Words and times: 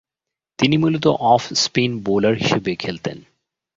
তিনি 0.59 0.75
মূলতঃ 0.77 1.07
off 1.33 1.41
spin 1.53 1.91
bowler 1.99 2.35
হিসেবে 2.35 2.71
খেলতেন। 2.75 3.17